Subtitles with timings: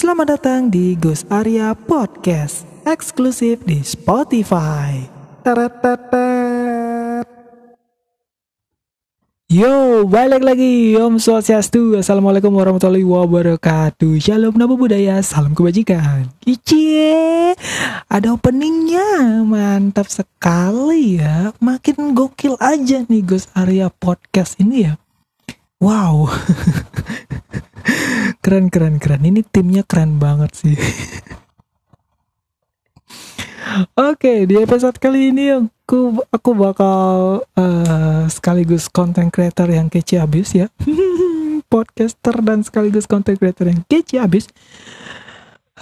[0.00, 4.96] Selamat datang di Gus Arya Podcast, eksklusif di Spotify.
[5.44, 7.28] Teretetet.
[9.52, 10.96] Yo, balik lagi.
[10.96, 12.00] Om Swastiastu.
[12.00, 14.16] Assalamualaikum warahmatullahi wabarakatuh.
[14.16, 15.20] Shalom Namo Buddhaya.
[15.20, 16.32] Salam kebajikan.
[16.48, 17.52] Icie
[18.08, 19.44] Ada openingnya.
[19.44, 21.52] Mantap sekali ya.
[21.60, 24.96] Makin gokil aja nih Gus Arya Podcast ini ya
[25.80, 26.28] Wow
[28.44, 30.76] Keren keren keren Ini timnya keren banget sih
[33.94, 40.58] Oke, di episode kali ini aku aku bakal uh, sekaligus content creator yang kece abis
[40.58, 40.66] ya.
[41.70, 44.50] Podcaster dan sekaligus content creator yang kece abis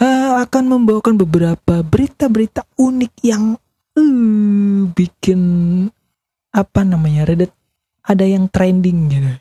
[0.01, 3.57] uh, akan membawakan beberapa berita-berita unik yang
[3.96, 5.41] uh, bikin
[6.52, 7.52] apa namanya Reddit
[8.05, 9.33] ada yang trending gitu.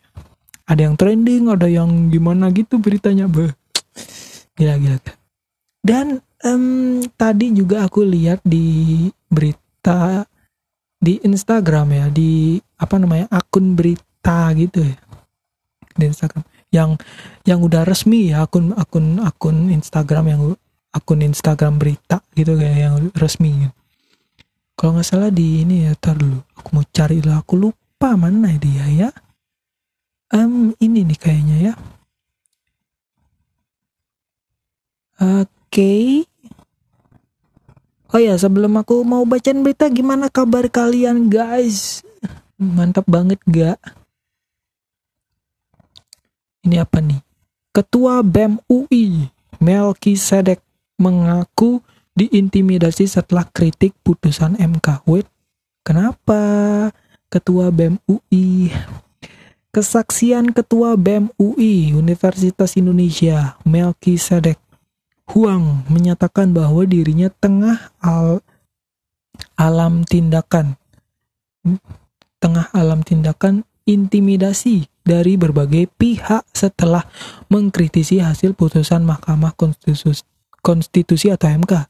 [0.68, 3.56] Ada yang trending, ada yang gimana gitu beritanya, bah.
[4.60, 5.00] Gila gila.
[5.80, 10.28] Dan um, tadi juga aku lihat di berita
[10.98, 14.98] di Instagram ya di apa namanya akun berita gitu ya
[15.98, 16.98] di Instagram yang
[17.46, 20.42] yang udah resmi ya akun akun akun Instagram yang
[20.94, 23.76] akun Instagram berita gitu kayak yang resmi gitu.
[24.74, 28.58] kalau nggak salah di ini ya tar dulu aku mau cari lah aku lupa mana
[28.58, 29.10] dia ya
[30.34, 31.74] um, ini nih kayaknya ya
[35.22, 36.28] oke okay.
[38.08, 42.08] Oh ya, sebelum aku mau bacain berita, gimana kabar kalian guys?
[42.56, 43.76] Mantap banget gak?
[46.64, 47.20] Ini apa nih?
[47.76, 49.28] Ketua BEM UI,
[49.60, 50.64] Melki Sedek,
[50.96, 51.84] mengaku
[52.16, 55.04] diintimidasi setelah kritik putusan MK.
[55.04, 55.28] Wait,
[55.84, 56.40] kenapa?
[57.28, 58.72] Ketua BEM UI
[59.78, 64.58] Kesaksian Ketua BEM UI Universitas Indonesia, Melki Sedek,
[65.30, 68.42] Huang menyatakan bahwa dirinya tengah al
[69.54, 70.82] alam tindakan
[72.42, 77.06] tengah alam tindakan intimidasi dari berbagai pihak setelah
[77.46, 80.26] mengkritisi hasil putusan Mahkamah Konstitusi,
[80.58, 81.86] Konstitusi atau MK.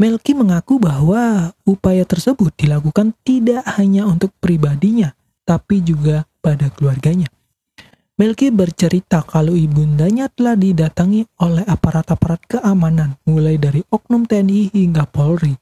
[0.00, 5.12] Melki mengaku bahwa upaya tersebut dilakukan tidak hanya untuk pribadinya,
[5.44, 7.28] tapi juga pada keluarganya.
[8.20, 15.56] Melki bercerita kalau ibundanya telah didatangi oleh aparat-aparat keamanan, mulai dari oknum TNI hingga Polri.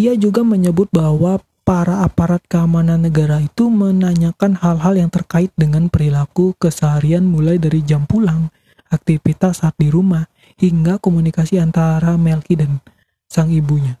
[0.00, 6.56] Ia juga menyebut bahwa para aparat keamanan negara itu menanyakan hal-hal yang terkait dengan perilaku
[6.56, 8.48] keseharian mulai dari jam pulang,
[8.88, 10.24] aktivitas saat di rumah,
[10.56, 12.80] hingga komunikasi antara Melki dan
[13.28, 14.00] sang ibunya.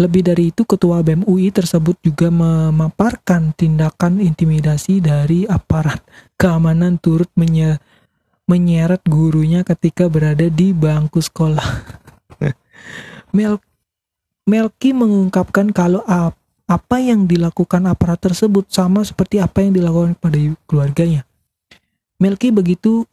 [0.00, 6.00] Lebih dari itu, Ketua BEM UI tersebut juga memaparkan tindakan intimidasi dari aparat
[6.40, 7.76] keamanan turut menye
[8.48, 11.64] menyeret gurunya ketika berada di bangku sekolah.
[13.36, 13.60] Mel
[14.42, 16.34] Melki mengungkapkan kalau ap
[16.66, 21.22] apa yang dilakukan aparat tersebut sama seperti apa yang dilakukan pada keluarganya.
[22.18, 23.04] Melki begitu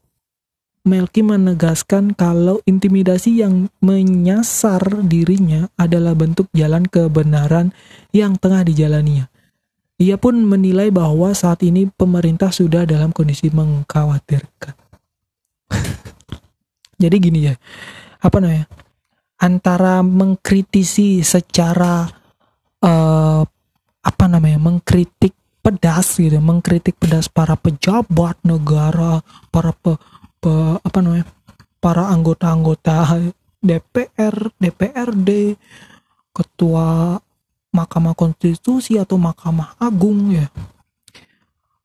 [0.88, 7.76] Melki menegaskan kalau intimidasi yang menyasar dirinya adalah bentuk jalan kebenaran
[8.16, 9.28] yang tengah dijalaninya.
[10.00, 14.72] Ia pun menilai bahwa saat ini pemerintah sudah dalam kondisi mengkhawatirkan.
[17.04, 17.56] Jadi gini ya,
[18.24, 18.72] apa namanya?
[19.40, 22.08] Antara mengkritisi secara
[22.80, 23.44] uh,
[24.00, 24.60] apa namanya?
[24.64, 29.20] mengkritik pedas gitu, mengkritik pedas para pejabat negara,
[29.52, 30.00] para pe,
[30.40, 31.28] pe, apa namanya
[31.80, 33.20] para anggota-anggota
[33.60, 35.60] DPR, DPRD,
[36.32, 37.20] ketua
[37.70, 40.48] Mahkamah Konstitusi atau Mahkamah Agung ya.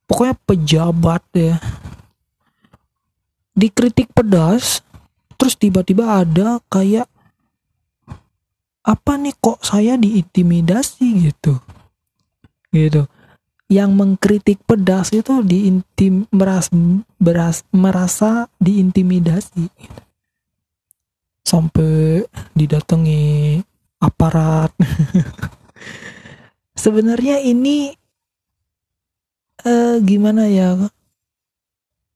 [0.06, 1.58] Pokoknya pejabat ya.
[3.54, 4.82] Dikritik pedas,
[5.38, 7.06] terus tiba-tiba ada kayak
[8.84, 11.58] apa nih kok saya diintimidasi gitu.
[12.74, 13.06] Gitu
[13.74, 16.70] yang mengkritik pedas itu diintim meras,
[17.18, 19.66] beras, merasa diintimidasi.
[21.42, 22.22] Sampai
[22.54, 23.58] didatangi
[23.98, 24.70] aparat.
[26.82, 27.90] Sebenarnya ini
[29.66, 30.78] eh, gimana ya?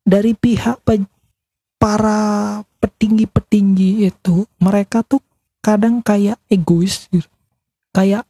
[0.07, 1.03] Dari pihak pe
[1.79, 5.23] para petinggi-petinggi itu mereka tuh
[5.63, 7.27] kadang kayak egois gitu.
[7.95, 8.27] kayak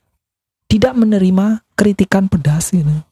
[0.69, 3.08] tidak menerima kritikan pedas gitu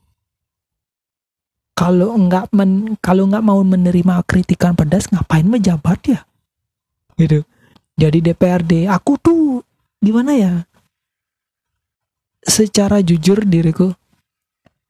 [1.76, 6.20] kalau nggak men kalau nggak mau menerima kritikan pedas ngapain menjabat ya?
[7.20, 7.44] Gitu.
[7.96, 9.60] Jadi DPRD aku tuh
[10.00, 10.52] gimana ya?
[12.40, 13.92] Secara jujur diriku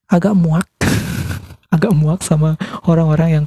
[0.06, 0.66] agak muak.
[1.74, 2.54] Agak muak sama
[2.86, 3.46] orang-orang yang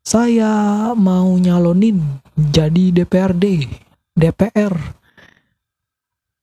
[0.00, 0.52] saya
[0.96, 2.00] mau nyalonin
[2.34, 3.68] jadi DPRD
[4.16, 4.74] DPR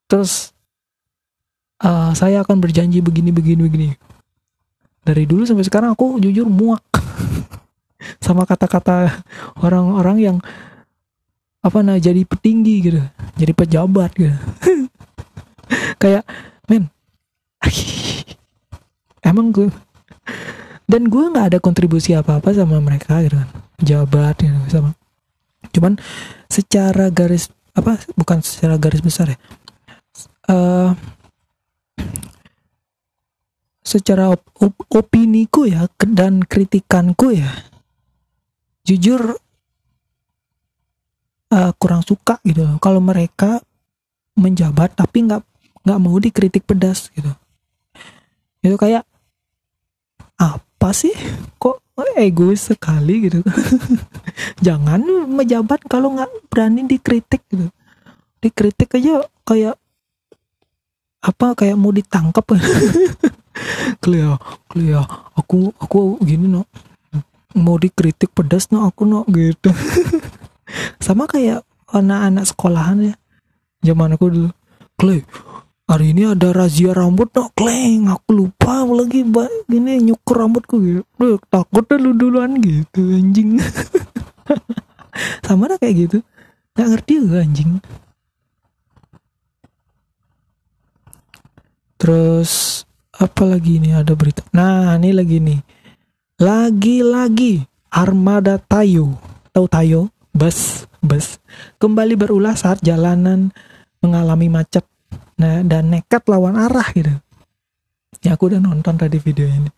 [0.07, 0.53] terus
[1.83, 3.87] uh, saya akan berjanji begini begini begini
[5.07, 6.83] dari dulu sampai sekarang aku jujur muak.
[8.25, 9.23] Sama kata-kata
[9.63, 10.37] orang-orang yang
[11.63, 12.99] apa nah jadi petinggi gitu.
[13.39, 14.35] Jadi pejabat gitu.
[16.03, 16.27] Kayak
[16.67, 16.91] men
[19.29, 19.71] emang gue
[20.87, 23.49] dan gue nggak ada kontribusi apa apa sama mereka gitu kan.
[23.79, 24.91] Jabat gitu sama.
[25.71, 25.99] Cuman
[26.51, 29.39] secara garis apa bukan secara garis besar ya.
[30.47, 30.95] Uh,
[33.87, 37.47] secara op op opiniku ya dan kritikanku ya
[38.83, 39.39] jujur
[41.51, 42.63] uh, kurang suka gitu.
[42.83, 43.63] Kalau mereka
[44.35, 45.43] menjabat tapi nggak
[45.87, 47.31] nggak mau dikritik pedas gitu.
[48.59, 49.07] Itu kayak
[50.35, 51.15] apa sih?
[51.55, 51.79] Kok
[52.19, 53.39] egois sekali gitu?
[54.65, 57.71] Jangan menjabat kalau nggak berani dikritik gitu.
[58.43, 59.75] Dikritik aja kayak
[61.17, 62.45] apa kayak mau ditangkap
[64.03, 64.37] Clea
[64.69, 65.01] Clea
[65.37, 66.65] aku aku gini no
[67.57, 69.73] mau dikritik pedas no aku no gitu.
[71.05, 73.15] Sama kayak anak-anak sekolahan ya.
[73.81, 74.49] Zaman aku dulu.
[74.97, 75.21] Clay
[75.87, 79.23] hari ini ada razia rambut no kleng aku lupa lagi
[79.65, 81.39] gini nyukur rambutku gitu.
[81.49, 83.57] Takut lu duluan gitu anjing.
[85.45, 86.17] Sama kayak gitu.
[86.77, 87.71] Nggak ngerti juga anjing.
[91.97, 92.85] Terus
[93.17, 94.45] apa lagi ini ada berita.
[94.53, 95.59] Nah ini lagi nih.
[96.37, 99.17] Lagi-lagi armada Tayo
[99.49, 100.01] tahu Tayo?
[100.37, 101.41] Bus bus.
[101.81, 103.49] Kembali berulah saat jalanan
[104.05, 104.85] mengalami macet
[105.37, 107.13] nah dan nekat lawan arah gitu.
[108.21, 109.69] Ya aku udah nonton tadi video ini.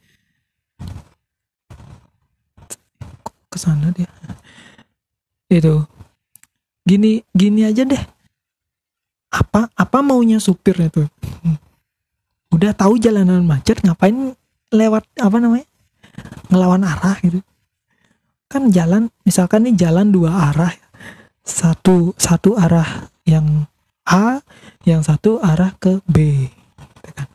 [3.48, 4.12] Ke sana dia?
[5.48, 5.88] Itu.
[6.84, 8.04] Gini gini aja deh.
[9.32, 11.08] Apa apa maunya supir itu
[12.60, 14.36] udah tahu jalanan macet ngapain
[14.76, 15.64] lewat apa namanya
[16.52, 17.40] ngelawan arah gitu.
[18.52, 20.76] Kan jalan misalkan nih jalan dua arah
[21.48, 23.64] satu satu arah yang
[24.04, 24.44] A
[24.84, 27.32] yang satu arah ke B gitu kan.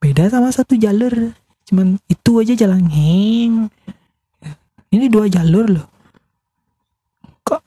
[0.00, 1.36] beda sama satu jalur
[1.68, 3.68] cuman itu aja jalan heng.
[4.88, 5.86] Ini dua jalur loh.
[7.44, 7.60] Kok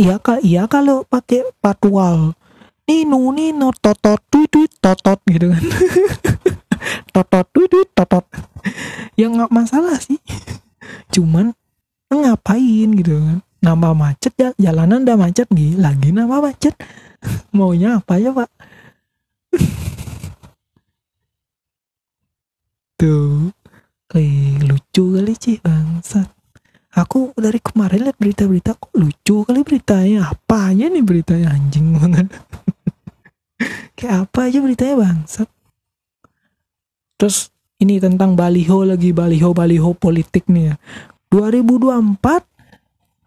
[0.00, 2.32] iya kak iya kalau pakai patwal
[2.90, 5.62] nino nino totot tuit totot gitu kan.
[7.14, 8.26] Totot tuit totot
[9.14, 10.18] ya nggak masalah sih.
[11.14, 11.54] Cuman
[12.10, 13.46] ngapain gitu kan.
[13.62, 16.74] Nama macet ya jalanan udah macet nih lagi nama macet?
[17.56, 18.50] Maunya apa ya pak?
[22.98, 23.54] Tuh.
[24.18, 26.26] Eh, lucu kali sih bangsat.
[26.90, 30.26] Aku dari kemarin lihat berita-berita kok lucu kali beritanya?
[30.34, 31.94] Apa aja nih beritanya anjing?
[31.94, 32.26] banget
[33.96, 35.48] kayak apa aja beritanya bangsat.
[37.20, 40.74] Terus ini tentang baliho lagi baliho baliho politik nih ya.
[41.32, 42.20] 2024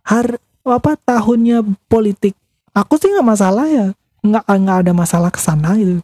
[0.10, 0.28] har
[0.64, 2.34] apa tahunnya politik.
[2.74, 3.88] Aku sih nggak masalah ya.
[4.24, 6.02] Nggak nggak ada masalah ke sana gitu.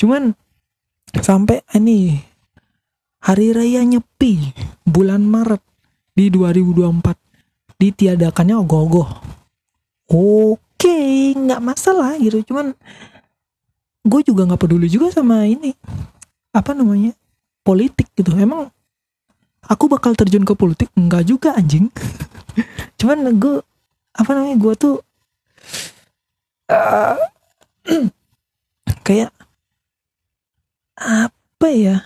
[0.00, 0.32] Cuman
[1.16, 2.20] sampai ini
[3.20, 4.52] hari raya nyepi
[4.84, 5.62] bulan Maret
[6.16, 9.10] di 2024 ditiadakannya ogoh-ogoh.
[10.12, 12.44] Oke nggak masalah gitu.
[12.48, 12.76] Cuman
[14.00, 15.76] gue juga nggak peduli juga sama ini.
[16.56, 17.12] Apa namanya?
[17.60, 18.32] Politik gitu.
[18.36, 18.72] Emang
[19.64, 20.88] aku bakal terjun ke politik?
[20.96, 21.92] Enggak juga anjing.
[22.98, 23.60] Cuman gue
[24.10, 24.96] apa namanya gue tuh
[26.72, 27.16] uh,
[29.06, 29.32] kayak
[30.96, 31.96] apa ya?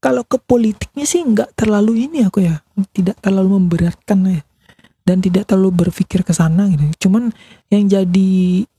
[0.00, 2.64] Kalau ke politiknya sih nggak terlalu ini aku ya.
[2.96, 4.40] Tidak terlalu memberatkan ya
[5.04, 7.08] dan tidak terlalu berpikir ke sana gitu.
[7.08, 7.32] Cuman
[7.72, 8.30] yang jadi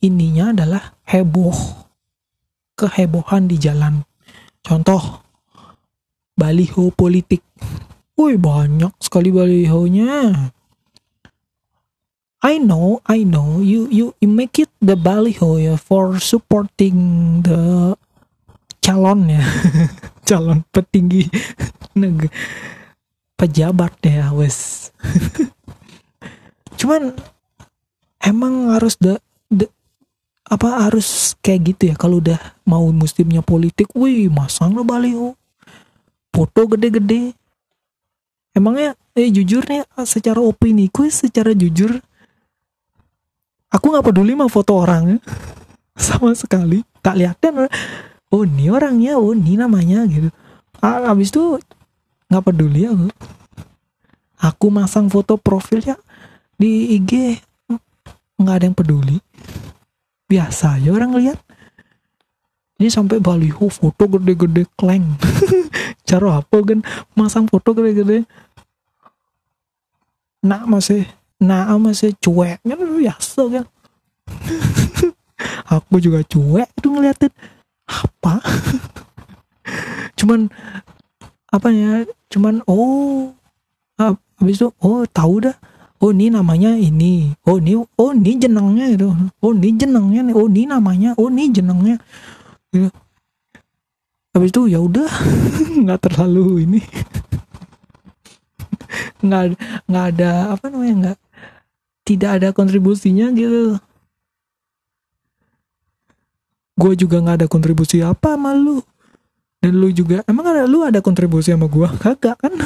[0.04, 1.56] ininya adalah heboh.
[2.78, 4.02] Kehebohan di jalan.
[4.62, 5.22] Contoh
[6.34, 7.46] baliho politik.
[8.18, 10.50] Wih banyak sekali balihonya.
[12.42, 13.62] I know, I know.
[13.62, 16.98] You you, you make it the baliho ya for supporting
[17.46, 17.94] the
[18.82, 19.46] calon ya,
[20.28, 21.30] calon petinggi
[22.02, 22.34] negara
[23.42, 24.90] pejabat ya wes.
[26.80, 27.16] Cuman
[28.22, 29.18] emang harus the,
[29.50, 29.68] the
[30.48, 31.96] apa harus kayak gitu ya.
[31.96, 35.34] Kalau udah mau musimnya politik, wih masang lo baliho,
[36.32, 37.36] foto gede-gede.
[38.52, 42.00] Emangnya eh jujur nih secara opini ku secara jujur
[43.72, 45.20] aku nggak peduli sama foto orangnya
[45.96, 47.68] sama sekali tak liatin.
[48.32, 50.32] Oh ini orangnya oh ini namanya gitu.
[50.84, 51.60] Ah, abis itu
[52.28, 53.08] nggak peduli aku.
[54.42, 55.96] Aku masang foto profilnya
[56.62, 57.42] di IG
[58.38, 59.18] nggak ada yang peduli.
[60.30, 61.42] Biasa aja orang lihat.
[62.78, 65.18] Ini sampai baliho foto gede-gede kleng.
[66.08, 66.86] Cara apa kan
[67.18, 68.30] masang foto gede-gede.
[70.46, 71.10] Nak masih
[71.42, 72.62] nak masih cuek.
[72.62, 73.66] Kan biasa kan
[75.74, 77.34] aku juga cuek tuh ngeliatin.
[77.90, 78.38] Apa?
[80.22, 80.50] Cuman
[81.50, 82.06] apa ya?
[82.30, 83.34] Cuman oh
[84.42, 85.54] habis itu oh tahu dah
[86.02, 87.32] oh ini namanya ini.
[87.46, 89.10] Oh ini oh ini jenengnya itu.
[89.40, 91.14] Oh ini jenengnya oh ini namanya.
[91.16, 91.96] Oh ini jenengnya.
[92.74, 92.90] Gitu.
[94.32, 95.10] habis itu ya udah.
[95.86, 96.82] Nggak terlalu ini.
[99.22, 99.54] Nggak
[99.86, 101.18] nggak ada apa namanya nggak
[102.10, 103.78] tidak ada kontribusinya gitu.
[106.74, 108.82] Gue juga nggak ada kontribusi apa sama lu.
[109.62, 112.50] Dan lu juga emang ada lu ada kontribusi sama gue kagak kan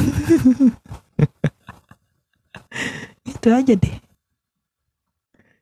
[3.46, 3.98] itu aja deh.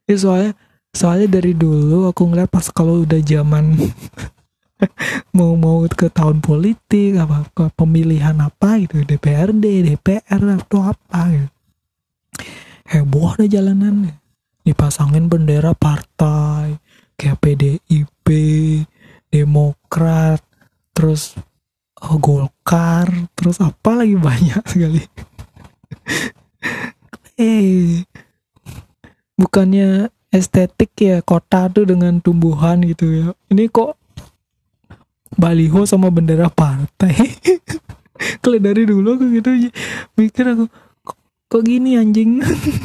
[0.07, 0.51] Ya soalnya
[0.95, 3.75] soalnya dari dulu aku ngeliat pas kalau udah zaman
[5.35, 11.51] mau mau ke tahun politik apa ke pemilihan apa gitu DPRD DPR atau apa gitu.
[12.87, 14.15] Heboh deh jalanan.
[14.63, 16.79] Dipasangin bendera partai
[17.19, 18.27] kayak PDIP
[19.27, 20.39] Demokrat
[20.95, 21.35] terus
[21.99, 25.03] oh, Golkar terus apa lagi banyak sekali
[27.39, 28.03] eh
[29.37, 33.25] bukannya estetik ya kota tuh dengan tumbuhan gitu ya.
[33.53, 33.93] Ini kok
[35.37, 37.13] baliho sama bendera partai?
[38.41, 39.49] Kalau dari dulu aku gitu
[40.17, 40.65] mikir aku
[41.49, 42.41] kok, gini anjing?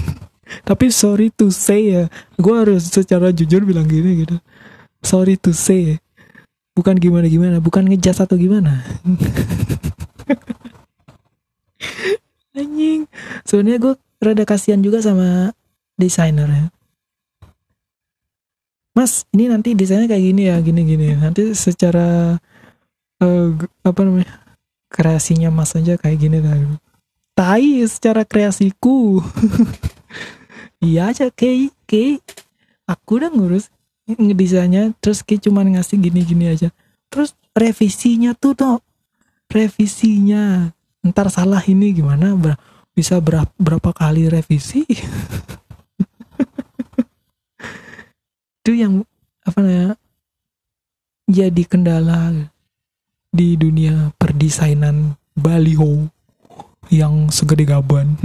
[0.69, 4.37] Tapi sorry to say ya gue harus secara jujur bilang gini gitu.
[5.01, 5.97] Sorry to say
[6.77, 8.85] bukan gimana gimana bukan ngejas atau gimana.
[12.59, 13.07] Anjing.
[13.47, 15.55] Sebenarnya gue rada kasihan juga sama
[15.99, 16.67] desainer ya.
[18.95, 21.09] Mas ini nanti desainnya kayak gini ya gini gini.
[21.15, 22.39] Nanti secara
[23.23, 23.49] uh,
[23.87, 24.43] apa namanya
[24.91, 26.67] kreasinya mas aja kayak gini tadi
[27.39, 28.99] tai secara kreasiku.
[30.79, 32.23] Iya aja kayak kayak
[32.87, 33.67] aku udah ngurus
[34.07, 36.71] ngedesainnya terus kayak cuman ngasih gini-gini aja.
[37.11, 38.79] Terus revisinya tuh tuh
[39.51, 40.71] revisinya.
[41.03, 42.39] Ntar salah ini gimana
[42.99, 44.83] bisa berapa, berapa kali revisi?
[48.59, 49.07] Itu yang
[49.47, 49.95] apa namanya
[51.31, 52.51] jadi kendala
[53.31, 56.11] di dunia perdesainan baliho
[56.91, 58.19] yang segede gaban.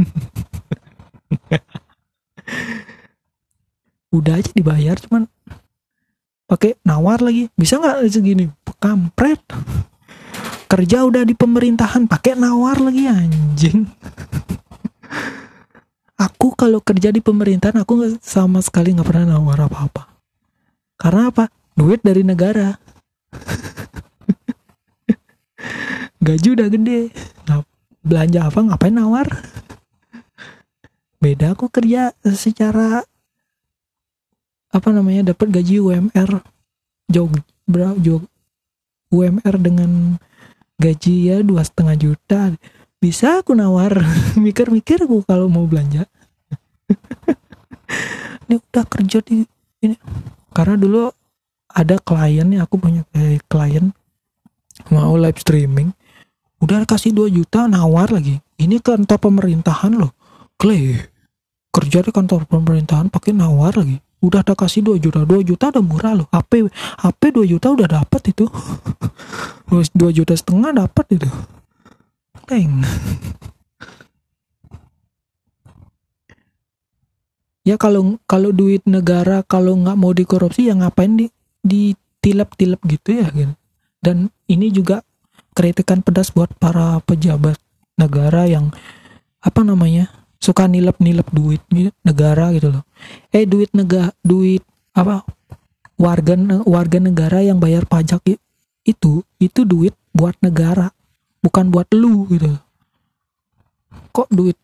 [4.18, 5.30] Udah aja dibayar cuman
[6.50, 7.46] pakai nawar lagi.
[7.54, 8.50] Bisa nggak segini?
[8.82, 9.46] Kampret.
[10.66, 13.86] Kerja udah di pemerintahan pakai nawar lagi anjing
[16.44, 20.12] aku kalau kerja di pemerintahan aku sama sekali nggak pernah nawar apa-apa.
[21.00, 21.48] Karena apa?
[21.72, 22.76] Duit dari negara.
[26.28, 27.16] Gaji udah gede.
[28.04, 29.32] Belanja apa ngapain nawar?
[31.24, 33.08] Beda aku kerja secara
[34.68, 36.44] apa namanya dapat gaji UMR
[37.08, 37.32] jauh
[37.64, 38.28] berapa jauh
[39.16, 40.20] UMR dengan
[40.76, 42.52] gaji ya dua setengah juta.
[43.00, 43.96] Bisa aku nawar.
[44.44, 46.04] Mikir-mikir aku kalau mau belanja
[48.48, 49.44] ini udah kerja di
[49.84, 49.96] ini.
[50.54, 51.10] Karena dulu
[51.74, 53.92] ada klien nih aku punya kayak klien
[54.94, 55.94] mau live streaming.
[56.64, 58.40] Udah kasih 2 juta nawar lagi.
[58.56, 60.16] Ini kantor pemerintahan loh.
[60.56, 61.12] Kle
[61.74, 64.00] kerja di kantor pemerintahan pakai nawar lagi.
[64.24, 66.28] Udah ada kasih 2 juta 2 juta udah murah loh.
[66.32, 66.72] HP
[67.04, 68.48] HP 2 juta udah dapat itu.
[69.68, 71.28] 2 juta setengah dapat itu.
[72.48, 72.86] Teng.
[77.64, 81.28] Ya kalau kalau duit negara kalau nggak mau dikorupsi ya ngapain di
[81.64, 83.54] ditilep-tilep gitu ya gitu.
[84.04, 85.04] Dan ini juga
[85.56, 87.56] kritikan pedas buat para pejabat
[87.96, 88.72] negara yang
[89.40, 90.12] apa namanya
[90.44, 91.64] suka nilep-nilep duit
[92.04, 92.84] negara gitu loh.
[93.32, 95.24] Eh duit negara duit apa
[95.96, 96.36] warga
[96.68, 98.22] warga negara yang bayar pajak
[98.84, 100.92] itu itu duit buat negara
[101.40, 102.52] bukan buat lu gitu
[104.14, 104.58] kok duit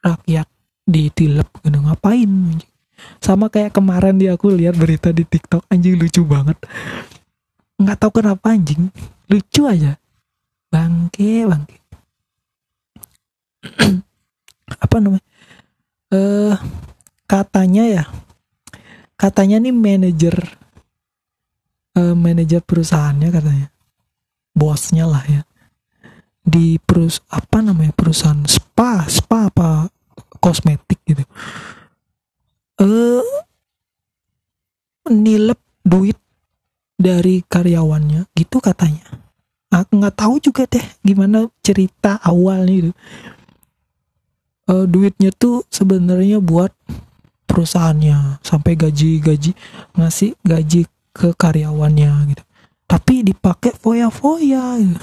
[0.00, 0.46] rakyat
[0.90, 2.58] ditilep gitu ngapain
[3.22, 6.58] sama kayak kemarin di aku lihat berita di TikTok anjing lucu banget.
[7.80, 8.92] Nggak tahu kenapa anjing.
[9.30, 9.96] Lucu aja.
[10.68, 11.78] Bangke bangke.
[14.84, 15.24] Apa namanya?
[16.10, 16.56] Eh uh,
[17.30, 18.04] katanya ya
[19.14, 20.34] katanya nih manajer
[21.94, 23.68] uh, manajer perusahaannya katanya
[24.50, 25.42] bosnya lah ya
[26.42, 29.46] di perus apa namanya perusahaan spa spa
[30.50, 31.22] kosmetik gitu.
[32.82, 33.22] Eh
[35.06, 36.18] nilep duit
[36.98, 39.06] dari karyawannya gitu katanya.
[39.70, 42.92] Aku nggak tahu juga deh gimana cerita awalnya itu.
[44.66, 46.74] Uh, duitnya tuh sebenarnya buat
[47.46, 49.54] perusahaannya sampai gaji-gaji
[49.94, 52.42] ngasih gaji ke karyawannya gitu.
[52.90, 54.98] Tapi dipakai foya-foya gitu.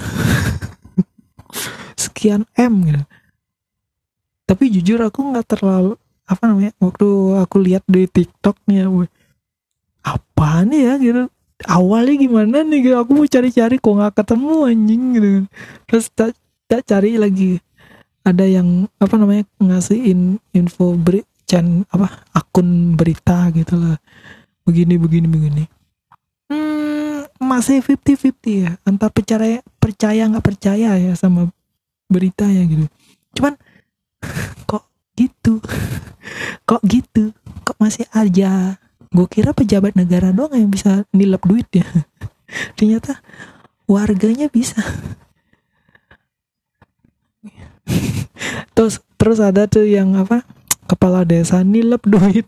[2.04, 3.02] sekian m gitu
[4.48, 8.88] tapi jujur aku nggak terlalu apa namanya waktu aku lihat di TikTok nih ya
[10.08, 11.22] apa nih ya gitu.
[11.68, 12.96] Awalnya gimana nih gitu.
[12.96, 15.28] Aku mau cari-cari kok nggak ketemu anjing gitu.
[15.90, 16.32] Terus tak,
[16.70, 17.60] tak cari lagi.
[18.24, 23.96] Ada yang apa namanya ngasihin info beri chan apa akun berita gitu lah.
[24.64, 25.64] Begini begini begini.
[26.48, 28.72] Hmm, masih 50-50 ya.
[28.84, 31.48] Antara percaya percaya nggak percaya ya sama
[32.08, 32.84] berita ya gitu.
[33.36, 33.56] Cuman
[34.64, 35.60] kok gitu?
[36.64, 37.32] Kok gitu?
[37.64, 38.78] Kok masih aja?
[39.08, 41.86] Gue kira pejabat negara doang yang bisa nilep duit ya.
[42.76, 43.24] Ternyata
[43.88, 44.80] warganya bisa.
[48.76, 50.46] Terus terus ada tuh yang apa?
[50.86, 52.46] Kepala desa nilep duit.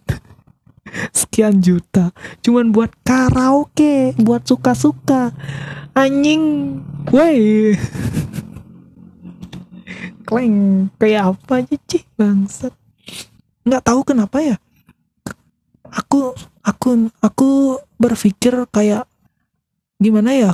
[1.18, 2.14] Sekian juta.
[2.44, 5.34] Cuman buat karaoke buat suka-suka.
[5.98, 6.78] Anjing.
[7.10, 7.74] Woi
[10.30, 12.70] kleng kayak apa aja sih bangsat.
[13.66, 14.56] Nggak tahu kenapa ya.
[15.90, 17.48] Aku aku aku
[17.98, 19.10] berpikir kayak
[19.98, 20.52] gimana ya?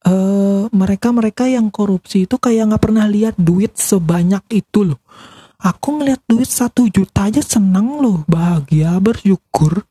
[0.00, 5.02] Uh, mereka-mereka yang korupsi itu kayak nggak pernah lihat duit sebanyak itu loh.
[5.60, 9.84] Aku ngeliat duit satu juta aja seneng loh, bahagia, bersyukur.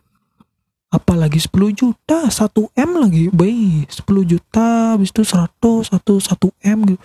[0.89, 6.77] Apalagi 10 juta, 1 M lagi, bayi 10 juta, habis itu 100, 1, 1 M
[6.89, 7.01] gitu.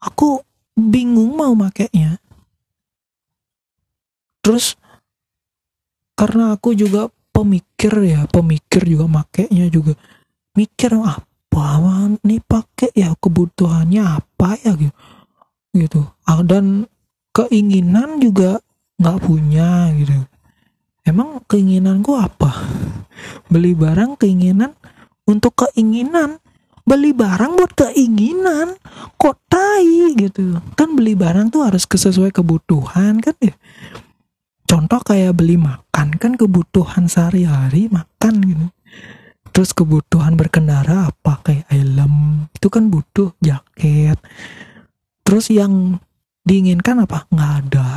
[0.00, 0.40] Aku
[0.76, 2.16] bingung mau makainya.
[4.40, 4.74] Terus
[6.16, 9.96] karena aku juga pemikir ya, pemikir juga makainya juga.
[10.56, 11.20] Mikir ah
[11.50, 14.94] apa nih pakai ya kebutuhannya apa ya gitu.
[15.76, 16.00] Gitu.
[16.24, 16.88] Ah, dan
[17.36, 18.62] keinginan juga
[18.96, 20.14] nggak punya gitu.
[21.04, 22.52] Emang keinginan gua apa?
[23.52, 24.72] Beli barang keinginan
[25.28, 26.40] untuk keinginan
[26.90, 28.74] beli barang buat keinginan.
[29.14, 30.58] Kok tai gitu.
[30.74, 33.54] Kan beli barang tuh harus sesuai kebutuhan kan ya.
[34.66, 38.66] Contoh kayak beli makan kan kebutuhan sehari-hari makan gitu.
[39.54, 41.38] Terus kebutuhan berkendara apa?
[41.46, 44.18] Kayak helm itu kan butuh jaket.
[45.22, 46.02] Terus yang
[46.42, 47.30] diinginkan apa?
[47.30, 47.90] Nggak ada.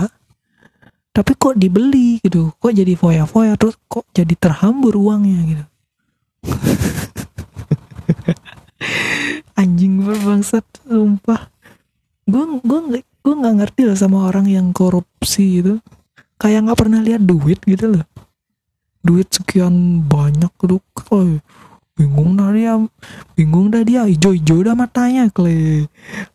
[1.14, 2.54] Tapi kok dibeli gitu?
[2.58, 3.54] Kok jadi foya-foya?
[3.58, 5.66] Terus kok jadi terhambur uangnya gitu
[9.54, 11.50] anjing berbangsat sumpah.
[12.24, 15.80] Gue gue gue nggak ngerti lah sama orang yang korupsi itu.
[16.40, 18.06] Kayak nggak pernah lihat duit gitu loh.
[19.04, 20.80] Duit sekian banyak tuh
[21.12, 21.40] oh,
[21.94, 22.80] bingung dah dia
[23.38, 25.88] bingung dah dia hijau-hijau dah matanya kle.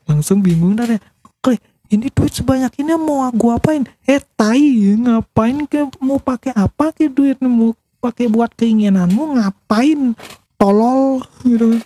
[0.08, 1.00] Langsung bingung dah dia.
[1.44, 3.88] Kle ini duit sebanyak ini mau gua apain?
[4.04, 7.40] Eh tai ngapain ke mau pakai apa ke duit?
[7.40, 9.40] Mau pakai buat keinginanmu?
[9.40, 10.12] Ngapain?
[10.58, 11.78] Tolol gitu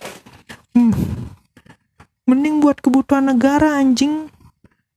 [0.73, 0.93] hmm.
[2.29, 4.29] mending buat kebutuhan negara anjing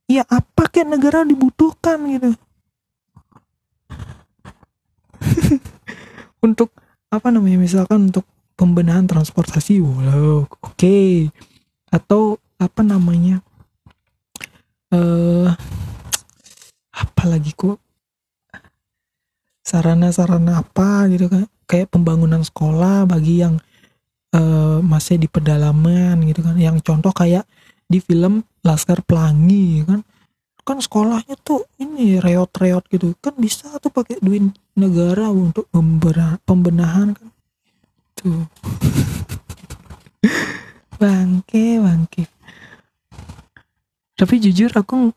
[0.07, 2.31] ya apa kayak negara dibutuhkan gitu
[6.47, 6.71] untuk
[7.11, 11.29] apa namanya misalkan untuk pembenahan transportasi wow oke okay.
[11.91, 13.45] atau apa namanya
[14.95, 15.53] uh,
[16.97, 17.77] apa lagi kok
[19.67, 23.59] sarana-sarana apa gitu kan kayak pembangunan sekolah bagi yang
[24.35, 26.57] uh, masih di pedalaman gitu kan.
[26.59, 27.47] Yang contoh kayak
[27.87, 30.01] di film Laskar Pelangi kan.
[30.67, 33.15] Kan sekolahnya tuh ini reot-reot gitu.
[33.23, 35.71] Kan bisa tuh pakai duit negara untuk
[36.43, 37.29] pembenahan kan.
[38.19, 38.43] Tuh.
[41.01, 42.25] Bangke bangke.
[44.17, 45.13] Tapi jujur aku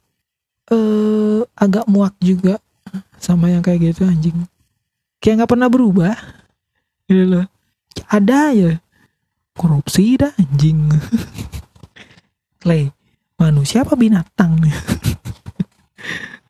[0.75, 2.59] eh, agak muak juga
[3.15, 4.35] sama yang kayak gitu anjing.
[5.23, 6.19] Kayak nggak pernah berubah.
[7.07, 7.47] Gitu loh.
[8.11, 8.75] Ada ya
[9.59, 10.87] korupsi dah anjing.
[12.63, 12.87] Clay
[13.35, 14.55] manusia apa binatang?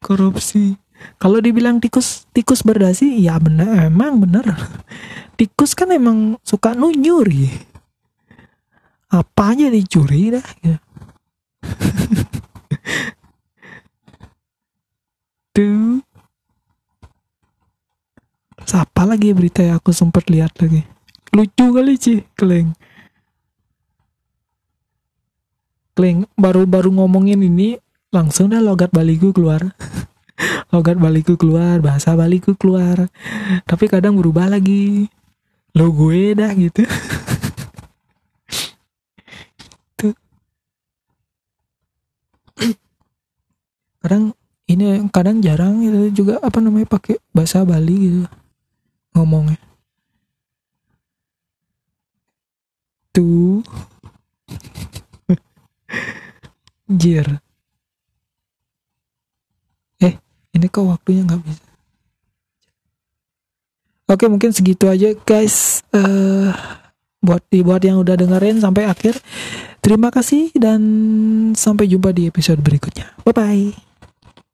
[0.06, 0.78] Korupsi.
[1.18, 4.46] Kalau dibilang tikus tikus berdasi ya bener emang bener.
[5.34, 7.50] Tikus kan emang suka nunyuri
[9.10, 10.78] apa aja dicuri dah ya.
[15.58, 16.06] tuh.
[18.70, 20.86] Siapa lagi berita yang aku sempat lihat lagi?
[21.34, 22.78] Lucu kali sih keleng
[26.00, 27.76] Kleng baru-baru ngomongin ini
[28.08, 29.76] langsung dah logat Baliku keluar.
[30.72, 33.12] Logat Baliku keluar bahasa Baliku keluar.
[33.68, 35.12] Tapi kadang berubah lagi.
[35.76, 36.88] Lo gue dah gitu.
[40.00, 40.16] Tuh
[44.00, 44.32] kadang
[44.72, 48.24] ini kadang jarang gitu juga apa namanya pakai bahasa Bali gitu
[49.20, 49.60] ngomongnya.
[53.12, 53.68] Tuh
[56.90, 57.40] jir
[60.02, 60.18] eh
[60.56, 61.70] ini kok waktunya nggak bisa?
[64.10, 65.86] Oke mungkin segitu aja guys.
[65.94, 66.50] Uh,
[67.22, 69.20] buat buat yang udah dengerin sampai akhir
[69.84, 70.82] terima kasih dan
[71.54, 73.12] sampai jumpa di episode berikutnya.
[73.22, 73.89] Bye bye